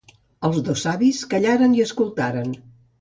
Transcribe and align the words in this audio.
Els 0.47 0.57
dos 0.69 0.85
savis 0.87 1.19
callaren 1.35 1.77
i 1.81 1.85
escoltaren. 1.85 2.57